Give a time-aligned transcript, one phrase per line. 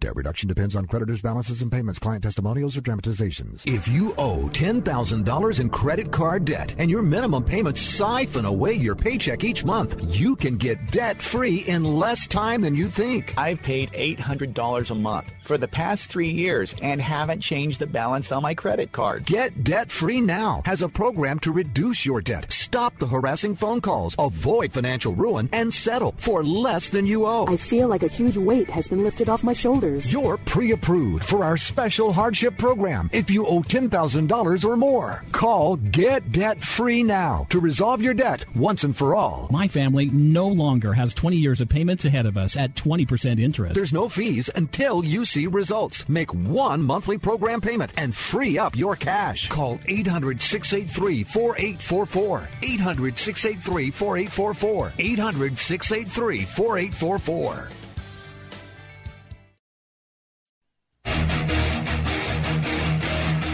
[0.00, 3.64] Debt reduction depends on creditors' balances and payments, client testimonials, or dramatizations.
[3.66, 8.94] If you owe $10,000 in credit card debt and your minimum payments siphon away your
[8.94, 13.34] paycheck each month, you can get debt free in less time than you think.
[13.36, 18.30] I've paid $800 a month for the past three years and haven't changed the balance
[18.30, 19.24] on my credit card.
[19.24, 23.80] Get debt free now has a program to reduce your debt, stop the harassing phone
[23.80, 27.46] calls, avoid financial ruin, and settle for less than you owe.
[27.48, 29.87] I feel like a huge weight has been lifted off my shoulders.
[29.88, 35.24] You're pre approved for our special hardship program if you owe $10,000 or more.
[35.32, 39.48] Call Get Debt Free now to resolve your debt once and for all.
[39.50, 43.74] My family no longer has 20 years of payments ahead of us at 20% interest.
[43.74, 46.06] There's no fees until you see results.
[46.08, 49.48] Make one monthly program payment and free up your cash.
[49.48, 52.48] Call 800 683 4844.
[52.62, 54.92] 800 683 4844.
[54.98, 57.77] 800 683 4844.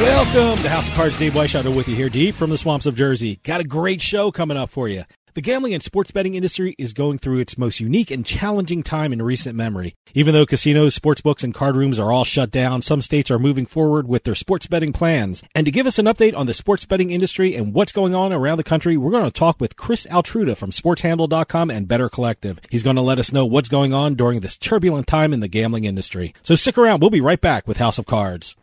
[0.00, 1.18] Welcome to House of Cards.
[1.18, 3.36] Dave Weishaupt with you here, deep from the swamps of Jersey.
[3.42, 5.04] Got a great show coming up for you.
[5.34, 9.12] The gambling and sports betting industry is going through its most unique and challenging time
[9.12, 9.94] in recent memory.
[10.14, 13.38] Even though casinos, sports books, and card rooms are all shut down, some states are
[13.38, 15.42] moving forward with their sports betting plans.
[15.54, 18.32] And to give us an update on the sports betting industry and what's going on
[18.32, 22.58] around the country, we're going to talk with Chris Altruda from SportsHandle.com and Better Collective.
[22.70, 25.46] He's going to let us know what's going on during this turbulent time in the
[25.46, 26.34] gambling industry.
[26.42, 27.00] So stick around.
[27.02, 28.56] We'll be right back with House of Cards.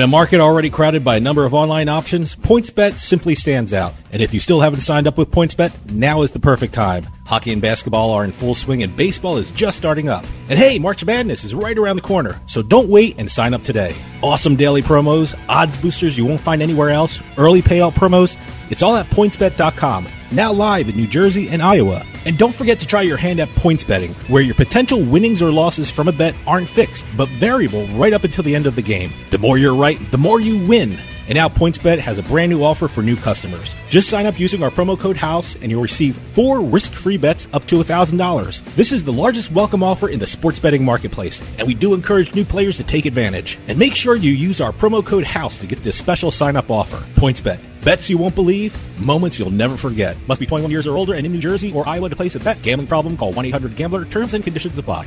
[0.00, 3.92] In a market already crowded by a number of online options, PointsBet simply stands out.
[4.10, 7.04] And if you still haven't signed up with PointsBet, now is the perfect time.
[7.26, 10.24] Hockey and basketball are in full swing and baseball is just starting up.
[10.48, 13.62] And hey, March Madness is right around the corner, so don't wait and sign up
[13.62, 13.94] today.
[14.22, 18.38] Awesome daily promos, odds boosters you won't find anywhere else, early payout promos,
[18.70, 20.08] it's all at pointsbet.com.
[20.32, 22.06] Now live in New Jersey and Iowa.
[22.24, 25.50] And don't forget to try your hand at points betting, where your potential winnings or
[25.50, 28.82] losses from a bet aren't fixed, but variable right up until the end of the
[28.82, 29.10] game.
[29.30, 30.96] The more you're right, the more you win.
[31.26, 33.74] And now PointsBet has a brand new offer for new customers.
[33.88, 37.66] Just sign up using our promo code HOUSE and you'll receive four risk-free bets up
[37.66, 38.64] to $1,000.
[38.76, 42.36] This is the largest welcome offer in the sports betting marketplace, and we do encourage
[42.36, 43.58] new players to take advantage.
[43.66, 46.98] And make sure you use our promo code HOUSE to get this special sign-up offer.
[47.20, 47.69] PointsBet.
[47.82, 50.14] Bets you won't believe, moments you'll never forget.
[50.28, 52.40] Must be 21 years or older and in New Jersey or Iowa to place a
[52.40, 52.60] bet.
[52.60, 53.16] Gambling problem?
[53.16, 54.04] Call 1-800-GAMBLER.
[54.04, 55.06] Terms and conditions apply.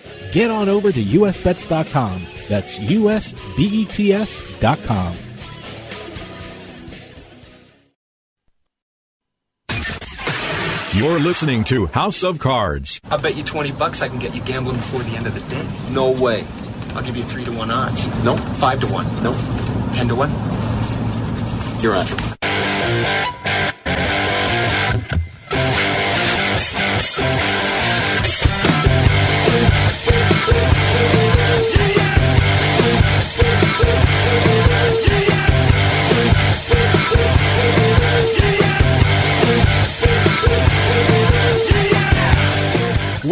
[0.31, 2.25] Get on over to usbets.com.
[2.47, 3.57] That's usbets.com.
[10.93, 12.99] You're listening to House of Cards.
[13.09, 15.39] I bet you 20 bucks I can get you gambling before the end of the
[15.49, 15.65] day.
[15.89, 16.45] No way.
[16.95, 18.07] I'll give you 3 to 1 odds.
[18.25, 18.35] No.
[18.35, 19.23] 5 to 1.
[19.23, 19.33] No.
[19.95, 20.29] 10 to 1.
[21.81, 22.05] You're on.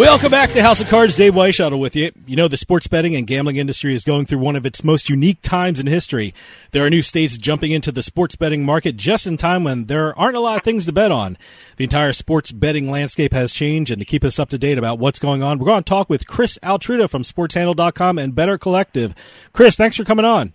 [0.09, 1.15] Welcome back to House of Cards.
[1.15, 2.11] Dave Weishuttle with you.
[2.25, 5.07] You know, the sports betting and gambling industry is going through one of its most
[5.07, 6.33] unique times in history.
[6.71, 10.17] There are new states jumping into the sports betting market just in time when there
[10.17, 11.37] aren't a lot of things to bet on.
[11.77, 14.97] The entire sports betting landscape has changed, and to keep us up to date about
[14.97, 19.13] what's going on, we're going to talk with Chris Altruda from SportsHandle.com and Better Collective.
[19.53, 20.53] Chris, thanks for coming on.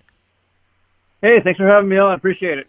[1.22, 2.10] Hey, thanks for having me on.
[2.10, 2.66] I appreciate it.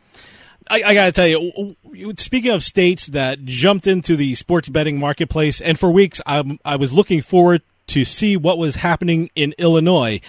[0.70, 5.00] I, I got to tell you, speaking of states that jumped into the sports betting
[5.00, 9.54] marketplace, and for weeks I, I was looking forward to see what was happening in
[9.58, 10.20] Illinois.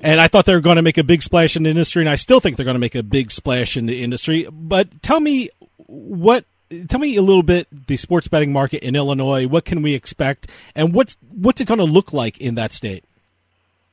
[0.00, 2.08] And I thought they were going to make a big splash in the industry, and
[2.08, 4.48] I still think they're going to make a big splash in the industry.
[4.50, 5.50] But tell me
[5.86, 6.44] what.
[6.88, 9.46] Tell me a little bit the sports betting market in Illinois.
[9.46, 13.04] What can we expect, and what's what's it going to look like in that state?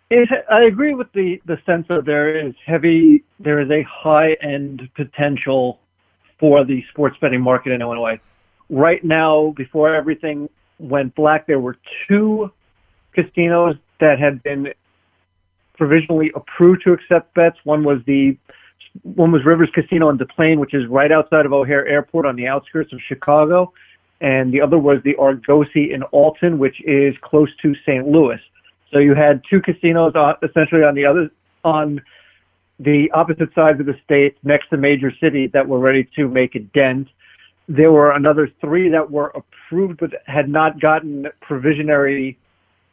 [0.09, 4.37] It, I agree with the the sense that there is heavy, there is a high
[4.41, 5.81] end potential
[6.39, 8.19] for the sports betting market in Illinois.
[8.69, 10.49] Right now, before everything
[10.79, 11.77] went black, there were
[12.07, 12.51] two
[13.13, 14.73] casinos that had been
[15.77, 17.57] provisionally approved to accept bets.
[17.63, 18.37] One was the
[19.03, 22.35] one was Rivers Casino in Des Plaines, which is right outside of O'Hare Airport on
[22.35, 23.71] the outskirts of Chicago,
[24.19, 28.07] and the other was the Argosy in Alton, which is close to St.
[28.07, 28.39] Louis.
[28.91, 31.29] So you had two casinos on, essentially on the other
[31.63, 32.01] on
[32.79, 36.55] the opposite sides of the state next to major cities that were ready to make
[36.55, 37.07] a dent.
[37.67, 42.37] There were another three that were approved but had not gotten provisionary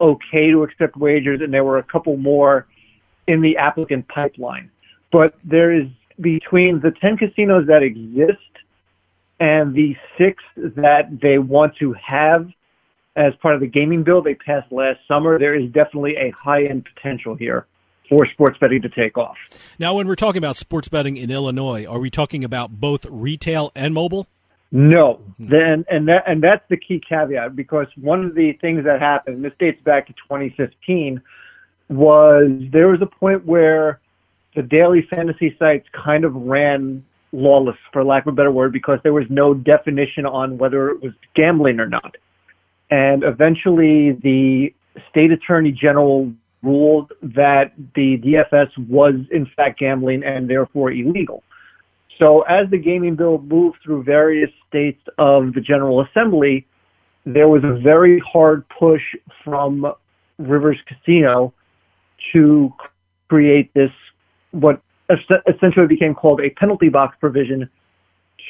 [0.00, 2.66] okay to accept wagers, and there were a couple more
[3.28, 4.70] in the applicant pipeline.
[5.12, 5.86] But there is
[6.20, 8.42] between the 10 casinos that exist
[9.38, 12.48] and the six that they want to have
[13.16, 16.64] as part of the gaming bill they passed last summer, there is definitely a high
[16.64, 17.66] end potential here
[18.08, 19.36] for sports betting to take off.
[19.78, 23.72] Now, when we're talking about sports betting in Illinois, are we talking about both retail
[23.74, 24.26] and mobile?
[24.72, 29.00] No, then and that and that's the key caveat because one of the things that
[29.00, 31.22] happened, this dates back to 2015,
[31.88, 34.00] was there was a point where
[34.56, 38.98] the daily fantasy sites kind of ran lawless, for lack of a better word, because
[39.02, 42.16] there was no definition on whether it was gambling or not.
[42.90, 44.72] And eventually, the
[45.10, 46.32] state attorney general
[46.66, 51.42] ruled that the DFS was in fact gambling and therefore illegal.
[52.20, 56.66] So as the gaming bill moved through various states of the General Assembly,
[57.24, 59.02] there was a very hard push
[59.44, 59.92] from
[60.38, 61.52] Rivers Casino
[62.32, 62.72] to
[63.28, 63.90] create this,
[64.50, 64.80] what
[65.48, 67.68] essentially became called a penalty box provision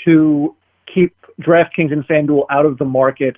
[0.05, 0.55] to
[0.93, 3.37] keep DraftKings and FanDuel out of the market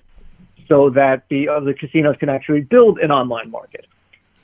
[0.68, 3.87] so that the other casinos can actually build an online market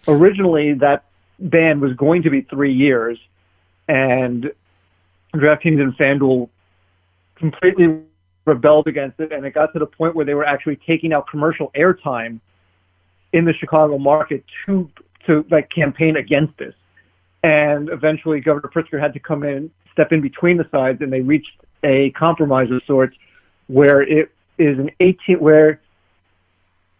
[0.08, 1.04] originally that
[1.38, 3.18] ban was going to be three years,
[3.88, 4.50] and
[5.34, 6.48] DraftKings and FanDuel
[7.36, 8.00] completely
[8.44, 11.26] rebelled against it, and it got to the point where they were actually taking out
[11.28, 12.40] commercial airtime
[13.32, 14.90] in the Chicago market to
[15.26, 16.74] to like campaign against this.
[17.42, 21.20] And eventually, Governor Pritzker had to come in, step in between the sides, and they
[21.20, 21.50] reached
[21.82, 23.16] a compromise of sorts,
[23.66, 25.80] where it is an 18 where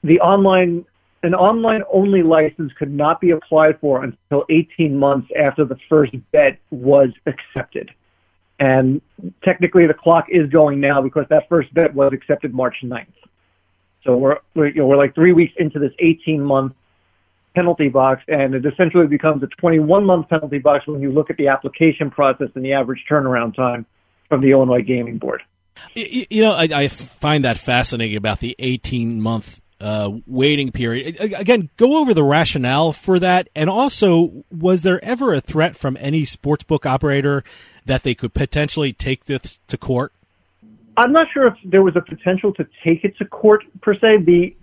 [0.03, 0.85] the online
[1.25, 6.13] an online only license could not be applied for until 18 months after the first
[6.33, 7.91] bet was accepted.
[8.61, 9.01] And
[9.43, 13.07] technically the clock is going now because that first bet was accepted March 9th.
[14.05, 16.75] So we're, we're, you know, we're like three weeks into this 18 month
[17.55, 21.37] penalty box and it essentially becomes a 21 month penalty box when you look at
[21.37, 23.87] the application process and the average turnaround time
[24.29, 25.43] from the Illinois Gaming Board.
[25.95, 31.17] You know, I, I find that fascinating about the 18 month uh, waiting period.
[31.21, 35.97] Again, go over the rationale for that, and also, was there ever a threat from
[36.01, 37.45] any sportsbook operator
[37.87, 40.13] that they could potentially take this to court?
[40.97, 44.25] I'm not sure if there was a potential to take it to court per se.
[44.25, 44.55] The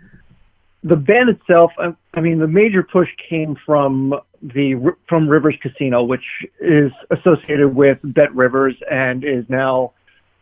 [0.83, 6.03] the ban itself, I, I mean, the major push came from the from Rivers Casino,
[6.03, 6.23] which
[6.59, 9.91] is associated with Bet Rivers and is now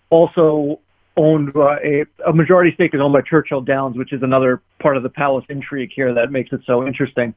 [0.10, 0.80] also
[1.20, 4.96] owned by a, a majority stake is owned by Churchill Downs, which is another part
[4.96, 7.36] of the Palace intrigue here that makes it so interesting.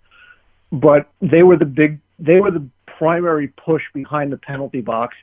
[0.71, 5.17] But they were the big, they were the primary push behind the penalty box,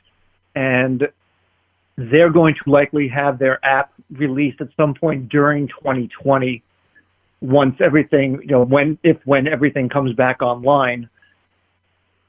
[0.54, 1.08] and
[1.96, 6.62] they're going to likely have their app released at some point during 2020
[7.40, 11.08] once everything, you know, when, if, when everything comes back online.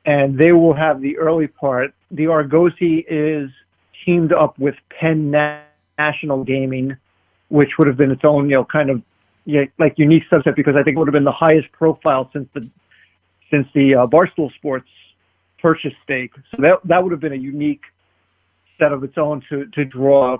[0.05, 1.93] And they will have the early part.
[2.09, 3.49] The Argosy is
[4.03, 5.70] teamed up with Penn National
[6.03, 6.97] National gaming,
[7.49, 9.01] which would have been its own, you know, kind of
[9.79, 12.61] like unique subset because I think it would have been the highest profile since the
[13.51, 14.89] since the uh, Barstool Sports
[15.61, 16.31] purchase stake.
[16.51, 17.83] So that that would have been a unique
[18.79, 20.37] set of its own to to draw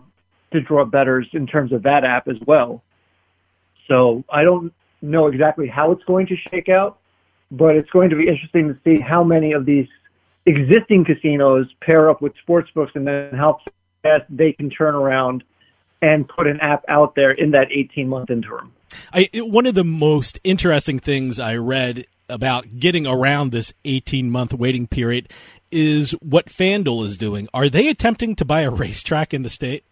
[0.53, 2.83] to draw bettors in terms of that app as well.
[3.87, 6.99] So I don't know exactly how it's going to shake out,
[7.51, 9.87] but it's going to be interesting to see how many of these
[10.45, 13.59] existing casinos pair up with sports books and then how
[14.03, 15.43] fast they can turn around
[16.01, 18.73] and put an app out there in that 18 month interim.
[19.13, 24.53] I, one of the most interesting things I read about getting around this 18 month
[24.53, 25.29] waiting period
[25.71, 27.47] is what FanDuel is doing.
[27.53, 29.83] Are they attempting to buy a racetrack in the state?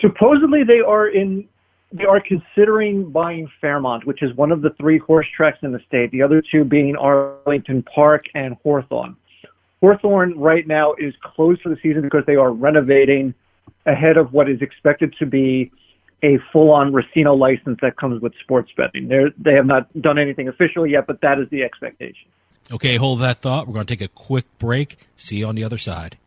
[0.00, 1.48] Supposedly they are in
[1.90, 5.80] they are considering buying Fairmount, which is one of the three horse tracks in the
[5.86, 9.16] state, the other two being Arlington Park and Hawthorne.
[9.80, 13.32] Hawthorne right now is closed for the season because they are renovating
[13.86, 15.70] ahead of what is expected to be
[16.22, 19.08] a full-on Racino license that comes with sports betting.
[19.08, 22.28] They're, they have not done anything officially yet, but that is the expectation.
[22.70, 23.66] Okay, hold that thought.
[23.66, 24.98] We're going to take a quick break.
[25.16, 26.18] See you on the other side.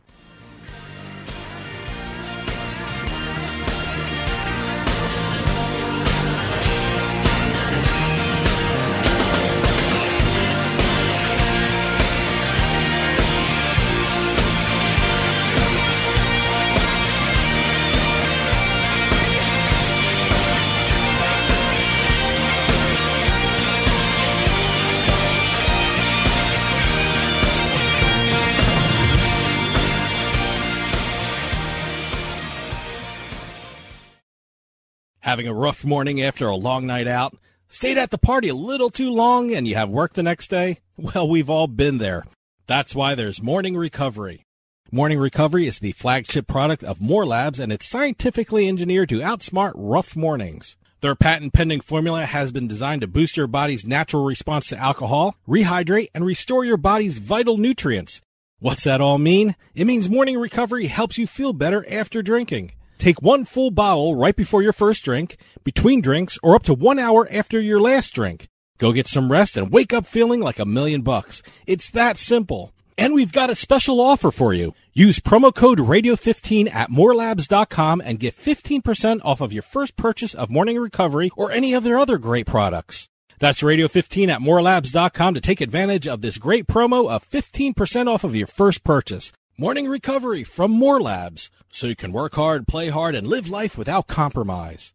[35.31, 37.37] Having a rough morning after a long night out?
[37.69, 40.79] Stayed at the party a little too long and you have work the next day?
[40.97, 42.25] Well, we've all been there.
[42.67, 44.45] That's why there's Morning Recovery.
[44.91, 49.71] Morning Recovery is the flagship product of More Labs and it's scientifically engineered to outsmart
[49.75, 50.75] rough mornings.
[50.99, 55.37] Their patent pending formula has been designed to boost your body's natural response to alcohol,
[55.47, 58.19] rehydrate, and restore your body's vital nutrients.
[58.59, 59.55] What's that all mean?
[59.75, 62.73] It means morning recovery helps you feel better after drinking.
[63.01, 66.99] Take one full bottle right before your first drink, between drinks, or up to one
[66.99, 68.47] hour after your last drink.
[68.77, 71.41] Go get some rest and wake up feeling like a million bucks.
[71.65, 72.73] It's that simple.
[72.99, 74.75] And we've got a special offer for you.
[74.93, 80.51] Use promo code radio15 at morelabs.com and get 15% off of your first purchase of
[80.51, 83.09] Morning Recovery or any of their other great products.
[83.39, 88.35] That's radio15 at morelabs.com to take advantage of this great promo of 15% off of
[88.35, 89.33] your first purchase.
[89.61, 93.77] Morning Recovery from More Labs, so you can work hard, play hard, and live life
[93.77, 94.91] without compromise.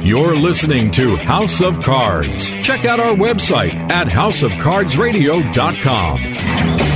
[0.00, 2.48] You're listening to House of Cards.
[2.62, 6.91] Check out our website at houseofcardsradio.com.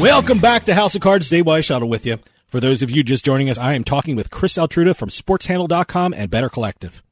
[0.00, 1.28] Welcome back to House of Cards.
[1.28, 2.20] Dave Weishuttle with you.
[2.48, 6.14] For those of you just joining us, I am talking with Chris Altruda from SportsHandle.com
[6.14, 7.02] and Better Collective.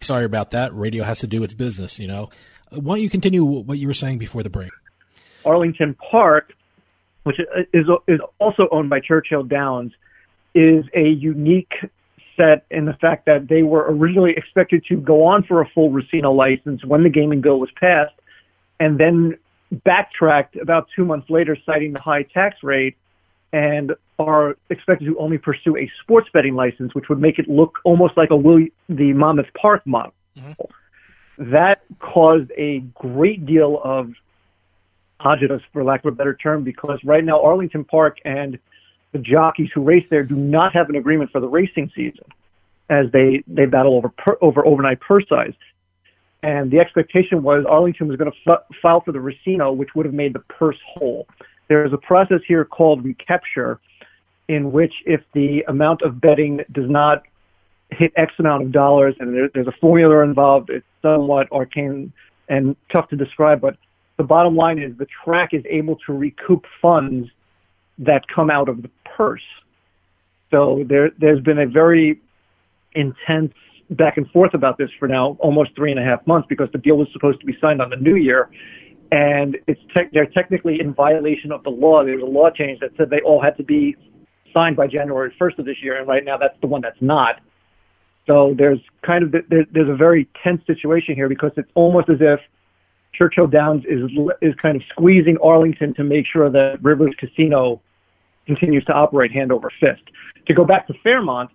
[0.00, 0.74] Sorry about that.
[0.74, 2.30] Radio has to do its business, you know.
[2.72, 4.70] Uh, why don't you continue what you were saying before the break?
[5.44, 6.54] Arlington Park,
[7.24, 7.38] which
[7.74, 9.92] is is also owned by Churchill Downs,
[10.54, 11.74] is a unique
[12.34, 15.90] set in the fact that they were originally expected to go on for a full
[15.90, 18.14] Racino license when the gaming bill was passed,
[18.80, 19.36] and then
[19.70, 22.96] backtracked about two months later, citing the high tax rate,
[23.52, 27.78] and are expected to only pursue a sports betting license, which would make it look
[27.84, 30.12] almost like a Will the Monmouth Park model.
[30.36, 31.52] Mm-hmm.
[31.52, 34.12] That caused a great deal of
[35.20, 38.58] agitus, for lack of a better term, because right now Arlington Park and
[39.12, 42.24] the jockeys who race there do not have an agreement for the racing season.
[42.90, 45.52] as they they battle over per, over overnight purse size.
[46.42, 50.06] And the expectation was Arlington was going to f- file for the Racino, which would
[50.06, 51.26] have made the purse whole.
[51.68, 53.80] There is a process here called recapture,
[54.48, 57.22] in which if the amount of betting does not
[57.90, 62.12] hit X amount of dollars, and there, there's a formula involved, it's somewhat arcane
[62.48, 63.76] and tough to describe, but
[64.16, 67.28] the bottom line is the track is able to recoup funds
[67.98, 69.42] that come out of the purse.
[70.50, 72.20] So there, there's been a very
[72.94, 73.52] intense
[73.90, 76.78] back and forth about this for now almost three and a half months because the
[76.78, 78.50] deal was supposed to be signed on the new year,
[79.10, 82.04] and it's te- they're technically in violation of the law.
[82.04, 83.96] There was a law change that said they all had to be
[84.52, 87.40] signed by January 1st of this year, and right now that's the one that's not.
[88.26, 92.40] So there's kind of there's a very tense situation here because it's almost as if
[93.14, 94.10] Churchill Downs is
[94.42, 97.80] is kind of squeezing Arlington to make sure that Rivers Casino
[98.46, 100.02] continues to operate hand over fist.
[100.46, 101.50] To go back to Fairmount,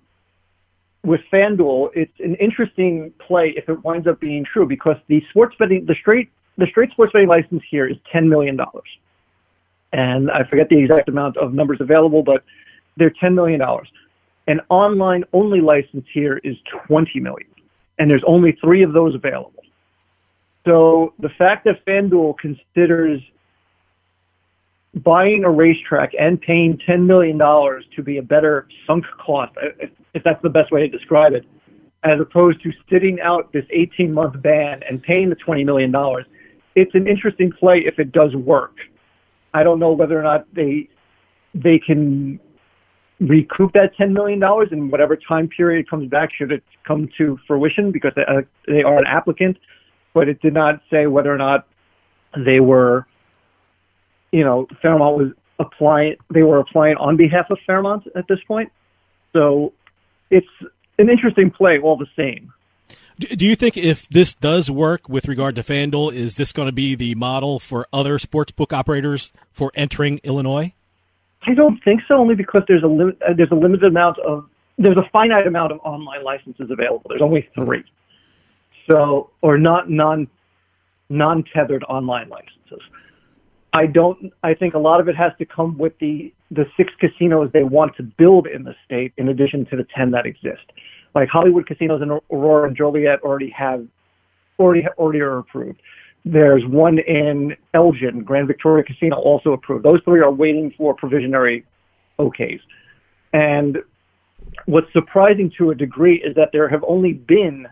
[1.03, 5.55] with FanDuel, it's an interesting play if it winds up being true because the sports
[5.59, 8.87] betting, the straight, the straight sports betting license here is ten million dollars,
[9.91, 12.43] and I forget the exact amount of numbers available, but
[12.95, 13.89] they're ten million dollars.
[14.47, 16.55] An online only license here is
[16.87, 17.49] twenty million,
[17.99, 19.63] and there's only three of those available.
[20.65, 23.21] So the fact that FanDuel considers
[24.95, 30.23] buying a racetrack and paying $10 million to be a better sunk cost, if, if
[30.23, 31.45] that's the best way to describe it,
[32.03, 35.93] as opposed to sitting out this 18 month ban and paying the $20 million,
[36.75, 38.75] it's an interesting play if it does work.
[39.53, 40.89] I don't know whether or not they
[41.53, 42.39] they can
[43.19, 47.91] recoup that $10 million in whatever time period comes back should it come to fruition
[47.91, 49.57] because they, uh, they are an applicant,
[50.15, 51.67] but it did not say whether or not
[52.45, 53.05] they were
[54.33, 58.71] you know, Fairmount was applying, they were applying on behalf of Fairmount at this point.
[59.31, 59.73] So
[60.29, 60.47] it's
[60.97, 62.51] an interesting play all the same.
[63.19, 66.71] Do you think if this does work with regard to FanDuel, is this going to
[66.71, 70.73] be the model for other sportsbook operators for entering Illinois?
[71.45, 73.21] I don't think so, only because there's a limit.
[73.21, 77.03] Uh, there's a limited amount of there's a finite amount of online licenses available.
[77.09, 77.83] There's only three,
[78.89, 80.27] so or not non
[81.09, 82.81] non tethered online licenses.
[83.73, 84.31] I don't.
[84.43, 87.63] I think a lot of it has to come with the the six casinos they
[87.63, 90.63] want to build in the state, in addition to the ten that exist.
[91.15, 93.85] Like Hollywood casinos in Aurora and Joliet already have
[94.59, 95.81] already already are approved.
[96.25, 99.83] There's one in Elgin, Grand Victoria Casino, also approved.
[99.83, 101.63] Those three are waiting for provisionary
[102.19, 102.61] OKs.
[103.33, 103.79] And
[104.65, 107.67] what's surprising to a degree is that there have only been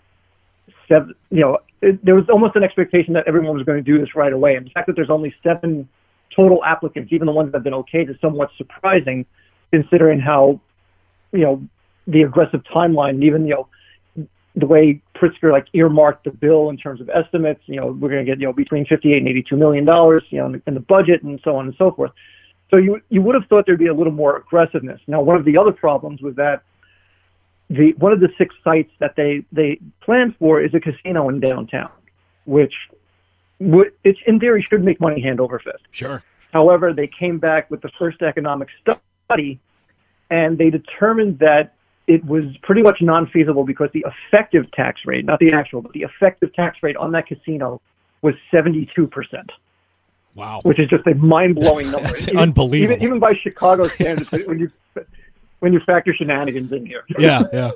[0.92, 1.14] seven.
[1.30, 4.16] You know, it, there was almost an expectation that everyone was going to do this
[4.16, 4.56] right away.
[4.56, 5.88] And the fact that there's only seven
[6.36, 9.26] total applicants, even the ones that have been okayed, is somewhat surprising,
[9.72, 10.60] considering how,
[11.32, 11.64] you know,
[12.08, 14.26] the aggressive timeline, even you know,
[14.56, 17.62] the way Pritzker like earmarked the bill in terms of estimates.
[17.66, 20.40] You know, we're going to get you know between 58 and 82 million dollars, you
[20.40, 22.12] know, in the, in the budget and so on and so forth.
[22.70, 25.00] So you you would have thought there'd be a little more aggressiveness.
[25.08, 26.64] Now, one of the other problems was that
[27.72, 31.40] the one of the six sites that they they planned for is a casino in
[31.40, 31.90] downtown,
[32.46, 32.74] which
[33.60, 35.84] would it's in theory should make money hand over fist.
[35.92, 36.22] Sure.
[36.52, 39.60] However, they came back with the first economic study,
[40.30, 41.74] and they determined that
[42.08, 46.02] it was pretty much non-feasible because the effective tax rate, not the actual, but the
[46.02, 47.80] effective tax rate on that casino
[48.22, 49.50] was 72 percent.
[50.36, 50.62] Wow.
[50.64, 52.18] Which is just a mind-blowing number.
[52.18, 52.94] even, unbelievable.
[52.94, 54.72] Even, even by Chicago standards, when you
[55.62, 57.04] when you factor shenanigans in here.
[57.18, 57.72] yeah, yeah.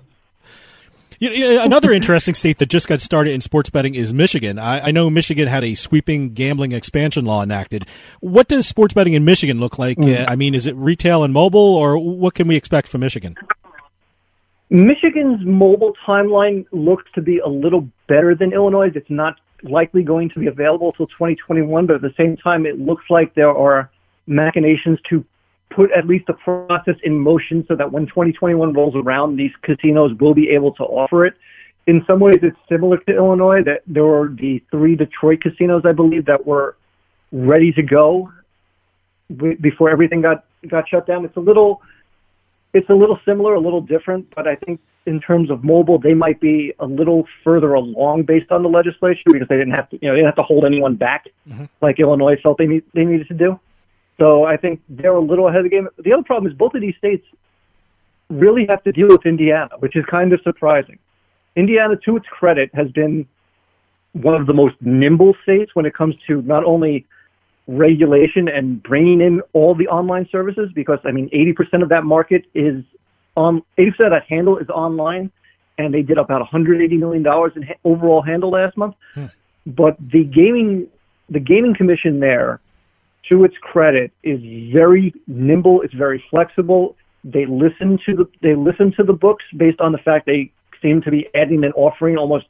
[1.17, 4.59] You know, another interesting state that just got started in sports betting is Michigan.
[4.59, 7.85] I, I, know Michigan had a sweeping gambling expansion law enacted.
[8.19, 9.97] What does sports betting in Michigan look like?
[9.97, 10.23] Mm.
[10.23, 13.35] Uh, I mean, is it retail and mobile, or what can we expect from Michigan?
[14.69, 18.89] Michigan's mobile timeline looks to be a little better than Illinois.
[18.93, 22.77] It's not likely going to be available until 2021, but at the same time, it
[22.77, 23.89] looks like there are
[24.27, 25.23] machinations to
[25.69, 30.11] put at least the process in motion so that when 2021 rolls around, these casinos
[30.19, 31.33] will be able to offer it.
[31.87, 33.61] In some ways, it's similar to Illinois.
[33.63, 36.77] That there were the three Detroit casinos, I believe, that were
[37.31, 38.31] ready to go
[39.61, 41.25] before everything got got shut down.
[41.25, 41.81] It's a little,
[42.73, 46.13] it's a little similar, a little different, but I think in terms of mobile, they
[46.13, 49.99] might be a little further along based on the legislation because they didn't have to,
[50.01, 51.65] you know, they didn't have to hold anyone back mm-hmm.
[51.81, 53.59] like Illinois felt they need, they needed to do.
[54.17, 55.87] So I think they're a little ahead of the game.
[56.03, 57.25] The other problem is both of these states
[58.29, 60.99] really have to deal with Indiana, which is kind of surprising.
[61.55, 63.27] Indiana, to its credit, has been
[64.13, 67.05] one of the most nimble states when it comes to not only
[67.67, 72.45] regulation and bringing in all the online services, because I mean, 80% of that market
[72.53, 72.83] is
[73.35, 75.31] on, 80% of that handle is online,
[75.77, 78.95] and they did about 180 million dollars in ha- overall handle last month.
[79.13, 79.25] Hmm.
[79.65, 80.87] But the gaming
[81.29, 82.59] the gaming commission there,
[83.29, 84.39] to its credit, is
[84.71, 85.81] very nimble.
[85.81, 86.95] It's very flexible.
[87.23, 91.01] They listen to the they listen to the books based on the fact they seem
[91.01, 92.45] to be adding an offering almost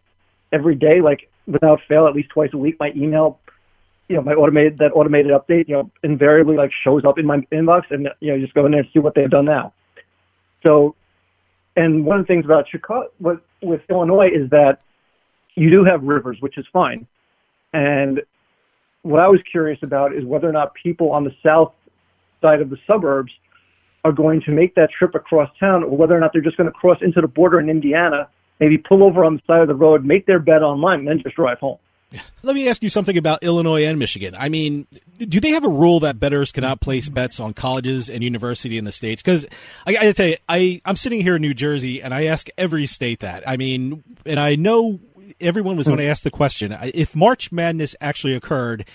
[0.52, 2.76] every day, like without fail, at least twice a week.
[2.80, 3.40] My email,
[4.10, 7.38] you know, my automated that automated update, you know, invariably like shows up in my
[7.52, 9.74] inbox, and you know, you just go in there and see what they've done now.
[10.66, 10.96] So,
[11.76, 14.80] and one of the things about Chicago with, with Illinois is that
[15.56, 17.08] you do have rivers, which is fine.
[17.74, 18.22] And
[19.06, 21.74] what I was curious about is whether or not people on the south
[22.42, 23.32] side of the suburbs
[24.04, 26.66] are going to make that trip across town, or whether or not they're just going
[26.66, 28.28] to cross into the border in Indiana,
[28.60, 31.20] maybe pull over on the side of the road, make their bet online, and then
[31.22, 31.78] just drive home.
[32.44, 34.36] Let me ask you something about Illinois and Michigan.
[34.38, 34.88] I mean,
[35.20, 38.86] do they have a rule that bettors cannot place bets on colleges and university in
[38.86, 39.22] the states?
[39.22, 39.46] Because
[39.86, 42.86] I, I tell you, I I'm sitting here in New Jersey, and I ask every
[42.86, 43.48] state that.
[43.48, 45.00] I mean, and I know
[45.40, 46.12] everyone was going to hmm.
[46.12, 48.86] ask the question if March Madness actually occurred.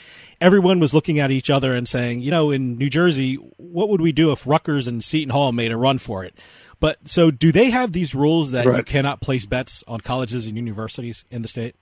[0.40, 4.00] Everyone was looking at each other and saying, you know, in New Jersey, what would
[4.00, 6.34] we do if Rutgers and Seton Hall made a run for it?
[6.80, 10.56] But so, do they have these rules that you cannot place bets on colleges and
[10.56, 11.76] universities in the state?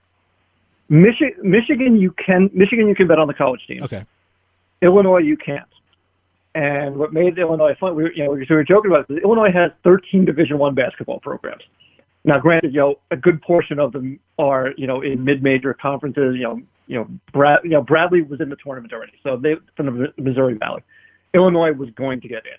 [0.91, 3.85] Michi- Michigan, you can Michigan, you can bet on the college team.
[3.85, 4.05] Okay.
[4.83, 5.69] Illinois, you can't.
[6.55, 9.19] And what made Illinois fun, we were, you know, we were joking about this.
[9.23, 11.63] Illinois has 13 Division One basketball programs.
[12.29, 16.37] Now, granted, you know, a good portion of them are, you know, in mid-major conferences.
[16.37, 19.55] You know, you know, Brad, you know, Bradley was in the tournament already, so they
[19.79, 20.83] from the Missouri Valley.
[21.33, 22.59] Illinois was going to get in,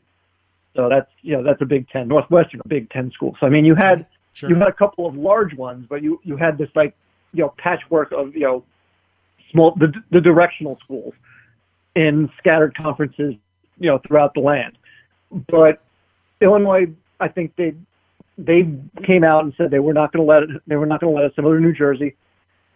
[0.76, 2.08] so that's, you know, that's a Big Ten.
[2.08, 3.38] Northwestern, a Big Ten school.
[3.40, 4.50] So I mean, you had Sure.
[4.50, 6.96] you had a couple of large ones, but you you had this like,
[7.34, 8.64] you know, patchwork of you know,
[9.52, 11.14] small the the directional schools
[11.96, 13.36] in scattered conferences,
[13.80, 14.80] you know, throughout the land.
[15.48, 15.84] But
[16.42, 16.88] Illinois,
[17.20, 17.74] I think they
[18.46, 18.64] they
[19.06, 21.14] came out and said they were not going to let it, they were not going
[21.14, 21.36] to let it.
[21.36, 22.16] Similar to New Jersey,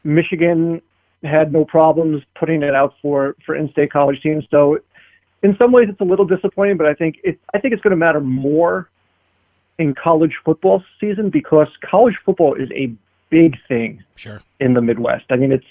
[0.03, 0.81] Michigan
[1.23, 4.45] had no problems putting it out for for in-state college teams.
[4.51, 4.79] So,
[5.41, 6.77] in some ways, it's a little disappointing.
[6.77, 8.89] But I think it I think it's going to matter more
[9.79, 12.93] in college football season because college football is a
[13.29, 14.41] big thing Sure.
[14.59, 15.25] in the Midwest.
[15.29, 15.65] I mean, it's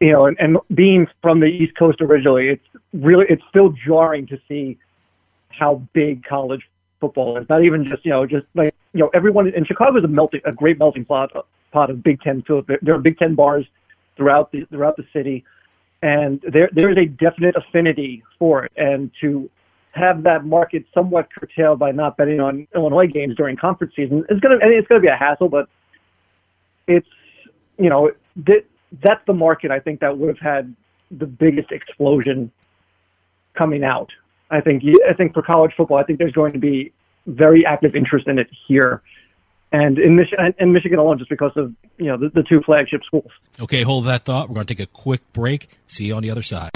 [0.00, 4.26] you know, and, and being from the East Coast originally, it's really it's still jarring
[4.28, 4.78] to see
[5.48, 6.62] how big college
[7.00, 7.48] football is.
[7.48, 10.40] Not even just you know, just like you know, everyone in Chicago is a melting,
[10.44, 12.42] a great melting pot uh, pot of Big Ten.
[12.46, 13.66] So there are Big Ten bars
[14.16, 15.44] throughout the throughout the city,
[16.00, 18.72] and there there is a definite affinity for it.
[18.76, 19.50] And to
[19.90, 24.40] have that market somewhat curtailed by not betting on Illinois games during conference season is
[24.40, 25.68] gonna and it's gonna be a hassle, but
[26.86, 27.08] it's
[27.78, 28.12] you know
[28.46, 28.64] th-
[29.02, 30.74] that's the market I think that would have had
[31.10, 32.50] the biggest explosion
[33.54, 34.10] coming out.
[34.50, 36.92] I think I think for college football, I think there's going to be
[37.26, 39.02] very active interest in it here,
[39.72, 43.02] and in Michigan and Michigan alone, just because of you know the, the two flagship
[43.04, 43.30] schools.
[43.60, 44.48] Okay, hold that thought.
[44.48, 45.68] We're going to take a quick break.
[45.86, 46.70] See you on the other side.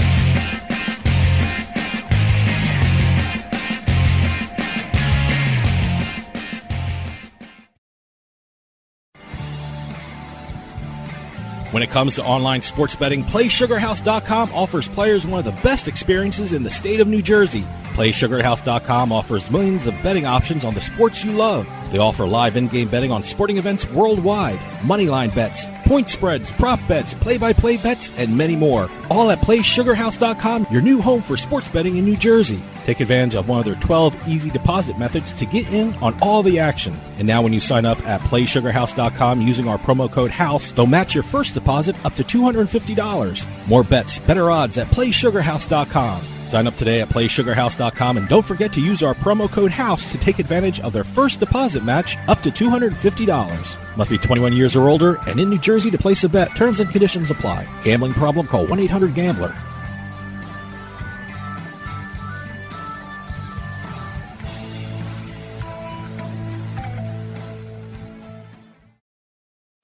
[11.71, 16.51] When it comes to online sports betting, PlaySugarHouse.com offers players one of the best experiences
[16.51, 17.63] in the state of New Jersey.
[17.99, 21.69] PlaySugarHouse.com offers millions of betting options on the sports you love.
[21.91, 27.13] They offer live in-game betting on sporting events worldwide, moneyline bets, point spreads, prop bets,
[27.15, 28.89] play-by-play bets, and many more.
[29.09, 32.63] All at PlaySugarHouse.com, your new home for sports betting in New Jersey.
[32.85, 36.41] Take advantage of one of their 12 easy deposit methods to get in on all
[36.41, 36.97] the action.
[37.17, 41.15] And now when you sign up at PlaySugarHouse.com using our promo code HOUSE, they'll match
[41.15, 43.67] your first deposit up to $250.
[43.67, 46.38] More bets, better odds at PlaySugarHouse.com.
[46.49, 50.17] Sign up today at PlaySugarHouse.com and don't forget to use our promo code HOUSE to
[50.17, 53.95] take advantage of their first deposit match up to $250.
[53.95, 56.55] Must be 21 years or older and in New Jersey to place a bet.
[56.55, 57.67] Terms and conditions apply.
[57.83, 58.47] Gambling problem?
[58.47, 59.55] Call 1-800-GAMBLER.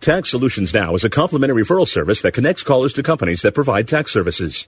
[0.01, 3.87] Tax Solutions Now is a complimentary referral service that connects callers to companies that provide
[3.87, 4.67] tax services.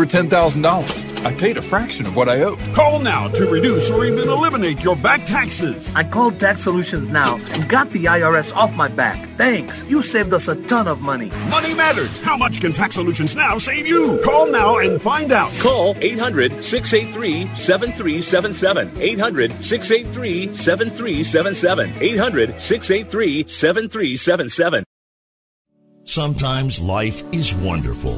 [0.01, 1.25] over $10,000.
[1.25, 2.57] I paid a fraction of what I owed.
[2.73, 5.93] Call now to reduce or even eliminate your back taxes.
[5.95, 9.29] I called Tax Solutions Now and got the IRS off my back.
[9.37, 9.83] Thanks.
[9.83, 11.29] You saved us a ton of money.
[11.49, 12.19] Money matters.
[12.21, 14.19] How much can Tax Solutions Now save you?
[14.23, 15.51] Call now and find out.
[15.59, 18.99] Call 800 683 7377.
[18.99, 21.93] 800 683 7377.
[22.01, 24.83] 800 683 7377.
[26.03, 28.17] Sometimes life is wonderful,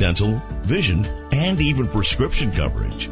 [0.00, 3.08] dental, vision, and even prescription coverage.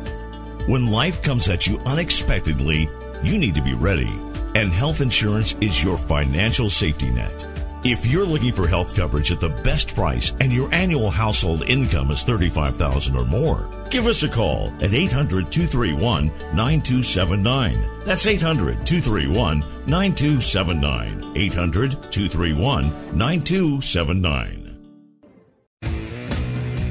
[0.66, 2.88] When life comes at you unexpectedly,
[3.22, 4.11] you need to be ready,
[4.57, 7.46] and health insurance is your financial safety net.
[7.85, 12.11] If you're looking for health coverage at the best price and your annual household income
[12.11, 18.05] is 35000 or more, give us a call at 800 231 9279.
[18.05, 19.64] That's 800 231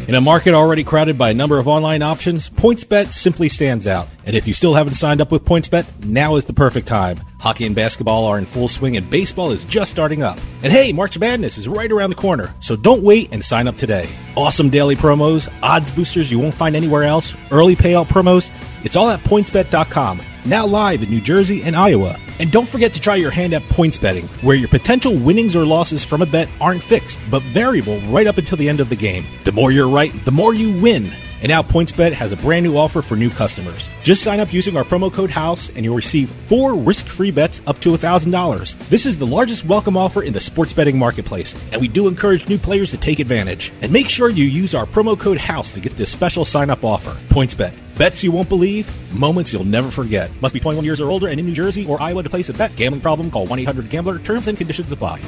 [0.08, 4.08] In a market already crowded by a number of online options, PointsBet simply stands out.
[4.26, 7.18] And if you still haven't signed up with PointsBet, now is the perfect time.
[7.42, 10.40] Hockey and basketball are in full swing and baseball is just starting up.
[10.64, 13.76] And hey, March Madness is right around the corner, so don't wait and sign up
[13.76, 14.08] today.
[14.38, 18.50] Awesome daily promos, odds boosters you won't find anywhere else, early payout promos,
[18.86, 20.22] it's all at pointsbet.com.
[20.48, 22.18] Now live in New Jersey and Iowa.
[22.40, 25.66] And don't forget to try your hand at points betting, where your potential winnings or
[25.66, 28.96] losses from a bet aren't fixed, but variable right up until the end of the
[28.96, 29.26] game.
[29.44, 31.12] The more you're right, the more you win.
[31.42, 33.90] And now PointsBet has a brand new offer for new customers.
[34.04, 37.82] Just sign up using our promo code HOUSE and you'll receive four risk-free bets up
[37.82, 38.88] to $1,000.
[38.88, 42.48] This is the largest welcome offer in the sports betting marketplace, and we do encourage
[42.48, 43.74] new players to take advantage.
[43.82, 47.12] And make sure you use our promo code HOUSE to get this special sign-up offer.
[47.34, 47.74] PointsBet.
[47.98, 50.30] Bets you won't believe, moments you'll never forget.
[50.40, 52.54] Must be 21 years or older and in New Jersey or Iowa to place a
[52.54, 52.76] bet.
[52.76, 53.32] Gambling problem?
[53.32, 54.20] Call 1-800-GAMBLER.
[54.20, 55.20] Terms and conditions apply.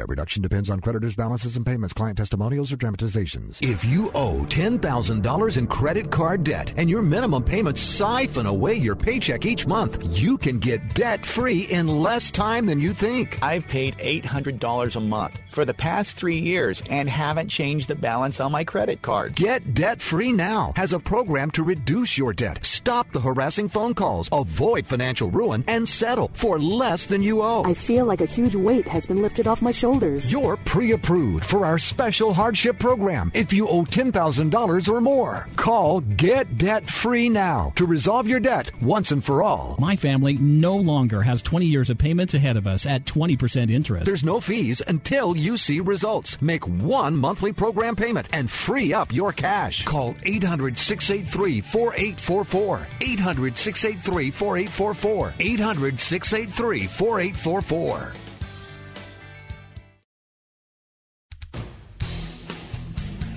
[0.00, 3.58] Debt reduction depends on creditors' balances and payments, client testimonials, or dramatizations.
[3.60, 8.96] If you owe $10,000 in credit card debt and your minimum payments siphon away your
[8.96, 13.42] paycheck each month, you can get debt free in less time than you think.
[13.42, 18.40] I've paid $800 a month for the past three years and haven't changed the balance
[18.40, 19.34] on my credit card.
[19.34, 23.92] Get debt free now has a program to reduce your debt, stop the harassing phone
[23.92, 27.64] calls, avoid financial ruin, and settle for less than you owe.
[27.64, 29.89] I feel like a huge weight has been lifted off my shoulders.
[29.90, 35.48] You're pre approved for our special hardship program if you owe $10,000 or more.
[35.56, 39.74] Call Get Debt Free now to resolve your debt once and for all.
[39.80, 44.06] My family no longer has 20 years of payments ahead of us at 20% interest.
[44.06, 46.40] There's no fees until you see results.
[46.40, 49.84] Make one monthly program payment and free up your cash.
[49.84, 52.86] Call 800 683 4844.
[53.00, 55.34] 800 683 4844.
[55.40, 58.29] 800 683 4844.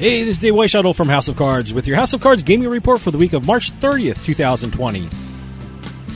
[0.03, 2.67] Hey, this is Dave Weishuttle from House of Cards with your House of Cards gaming
[2.67, 5.03] report for the week of March 30th, 2020.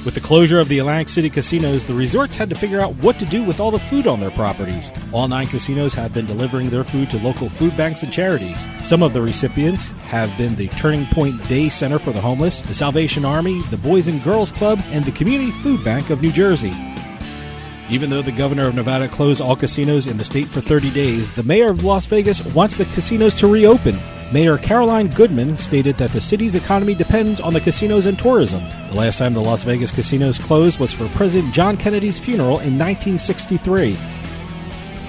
[0.04, 3.18] With the closure of the Atlantic City casinos, the resorts had to figure out what
[3.20, 4.92] to do with all the food on their properties.
[5.14, 8.68] All nine casinos have been delivering their food to local food banks and charities.
[8.84, 12.74] Some of the recipients have been the Turning Point Day Center for the Homeless, the
[12.74, 16.74] Salvation Army, the Boys and Girls Club, and the Community Food Bank of New Jersey.
[17.90, 21.34] Even though the governor of Nevada closed all casinos in the state for 30 days,
[21.36, 23.98] the mayor of Las Vegas wants the casinos to reopen.
[24.34, 28.62] Mayor Carolyn Goodman stated that the city's economy depends on the casinos and tourism.
[28.90, 32.78] The last time the Las Vegas casinos closed was for President John Kennedy's funeral in
[32.78, 33.98] 1963.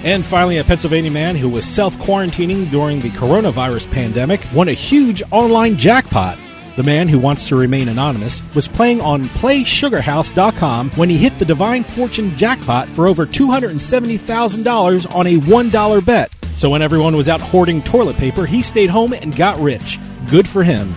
[0.05, 4.73] And finally, a Pennsylvania man who was self quarantining during the coronavirus pandemic won a
[4.73, 6.39] huge online jackpot.
[6.79, 11.43] The man who wants to remain anonymous was playing on PlaySugarHouse.com when he hit the
[11.43, 16.33] Divine Fortune jackpot for over $270,000 on a $1 bet.
[16.55, 19.99] So when everyone was out hoarding toilet paper, he stayed home and got rich.
[20.29, 20.87] Good for him.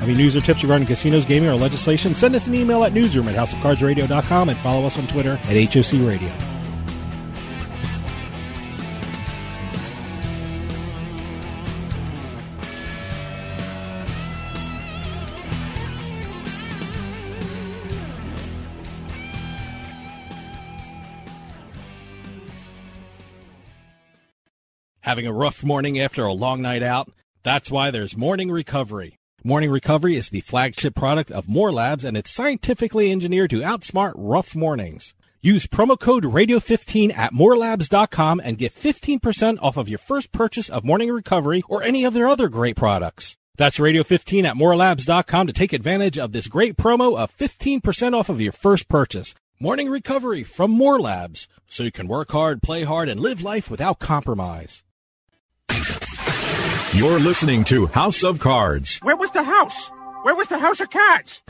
[0.00, 3.28] Having news or tips regarding casinos, gaming, or legislation, send us an email at newsroom
[3.28, 6.53] at houseofcardsradio.com and follow us on Twitter at HOC Radio.
[25.04, 27.12] Having a rough morning after a long night out?
[27.42, 29.18] That's why there's Morning Recovery.
[29.44, 34.14] Morning Recovery is the flagship product of More Labs and it's scientifically engineered to outsmart
[34.16, 35.12] rough mornings.
[35.42, 40.86] Use promo code radio15 at morelabs.com and get 15% off of your first purchase of
[40.86, 43.36] Morning Recovery or any of their other great products.
[43.56, 48.40] That's radio15 at morelabs.com to take advantage of this great promo of 15% off of
[48.40, 49.34] your first purchase.
[49.60, 53.70] Morning Recovery from More Labs, so you can work hard, play hard, and live life
[53.70, 54.82] without compromise.
[56.94, 59.00] You're listening to House of Cards.
[59.02, 59.90] Where was the house?
[60.22, 61.42] Where was the house of cards?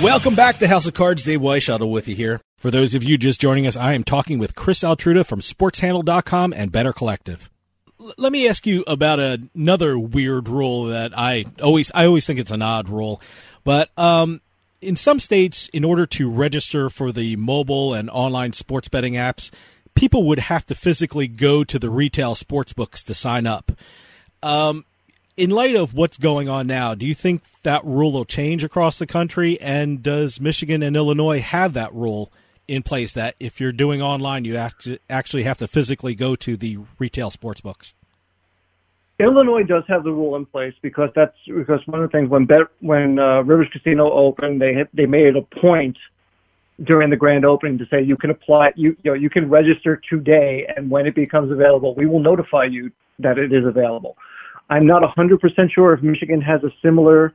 [0.00, 1.24] Welcome back to House of Cards.
[1.24, 2.40] Dave Weinbaum with you here.
[2.64, 6.54] For those of you just joining us, I am talking with Chris Altruda from SportsHandle.com
[6.54, 7.50] and Better Collective.
[8.00, 12.40] L- let me ask you about another weird rule that I always I always think
[12.40, 13.20] it's an odd rule,
[13.64, 14.40] but um,
[14.80, 19.50] in some states, in order to register for the mobile and online sports betting apps,
[19.94, 23.72] people would have to physically go to the retail sports books to sign up.
[24.42, 24.86] Um,
[25.36, 28.98] in light of what's going on now, do you think that rule will change across
[28.98, 29.60] the country?
[29.60, 32.32] And does Michigan and Illinois have that rule
[32.66, 36.78] in place that if you're doing online, you actually have to physically go to the
[36.98, 37.94] retail sports books?
[39.20, 42.46] Illinois does have the rule in place because that's because one of the things when
[42.46, 45.96] Bet, when uh, Rivers Casino opened, they had, they made a point
[46.82, 50.02] during the grand opening to say you can apply you you know you can register
[50.10, 54.16] today and when it becomes available, we will notify you that it is available.
[54.70, 55.38] I'm not 100%
[55.72, 57.34] sure if Michigan has a similar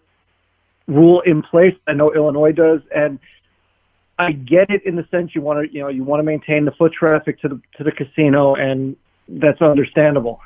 [0.88, 1.76] rule in place.
[1.88, 3.20] I know Illinois does, and
[4.20, 6.66] I get it in the sense you want to, you know, you want to maintain
[6.66, 8.98] the foot traffic to the to the casino, and
[9.30, 10.42] that's understandable.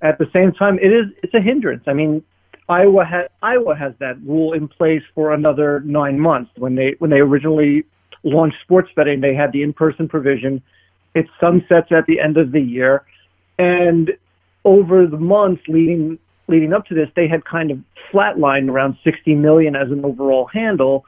[0.00, 1.84] At the same time, it is it's a hindrance.
[1.86, 2.24] I mean,
[2.70, 6.52] Iowa has Iowa has that rule in place for another nine months.
[6.56, 7.84] When they when they originally
[8.22, 10.62] launched sports betting, they had the in-person provision.
[11.14, 13.04] It sunsets at the end of the year,
[13.58, 14.10] and
[14.64, 17.78] over the months leading leading up to this, they had kind of
[18.10, 21.04] flatlined around 60 million as an overall handle,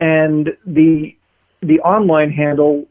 [0.00, 1.14] and the
[1.62, 2.86] the online handle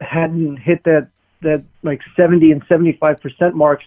[0.00, 1.08] hadn't hit that
[1.42, 3.84] that like 70 and 75 percent marks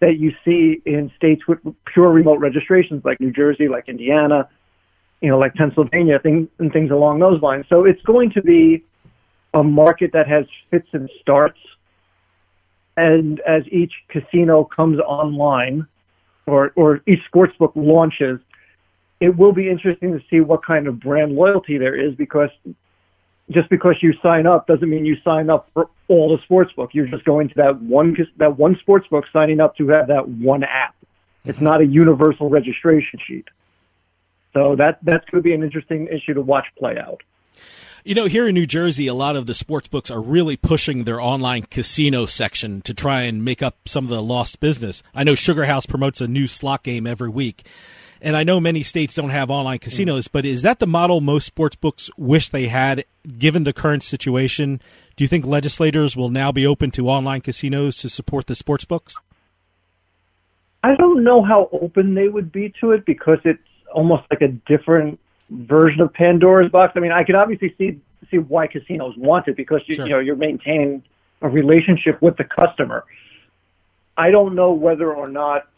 [0.00, 4.48] that you see in states with pure remote registrations, like New Jersey, like Indiana,
[5.20, 7.64] you know, like Pennsylvania, things and things along those lines.
[7.68, 8.84] So it's going to be
[9.54, 11.58] a market that has fits and starts,
[12.96, 15.86] and as each casino comes online
[16.46, 18.38] or, or each sportsbook launches,
[19.20, 22.50] it will be interesting to see what kind of brand loyalty there is because
[23.50, 26.88] just because you sign up doesn't mean you sign up for all the sports sportsbook.
[26.92, 30.64] You're just going to that one that one sportsbook signing up to have that one
[30.64, 30.94] app.
[31.44, 33.46] It's not a universal registration sheet.
[34.52, 37.22] So that that's going to be an interesting issue to watch play out.
[38.04, 41.04] You know, here in New Jersey, a lot of the sports books are really pushing
[41.04, 45.02] their online casino section to try and make up some of the lost business.
[45.12, 47.66] I know Sugar House promotes a new slot game every week.
[48.20, 50.32] And I know many states don't have online casinos, mm.
[50.32, 53.04] but is that the model most sports books wish they had
[53.38, 54.80] given the current situation?
[55.16, 58.84] Do you think legislators will now be open to online casinos to support the sports
[58.84, 59.16] books?
[60.82, 63.58] I don't know how open they would be to it because it's
[63.92, 65.18] almost like a different
[65.50, 66.92] version of Pandora's box.
[66.96, 68.00] I mean, I could obviously see
[68.30, 70.06] see why casinos want it because you, sure.
[70.06, 71.02] you know you're maintaining
[71.42, 73.04] a relationship with the customer.
[74.16, 75.68] I don't know whether or not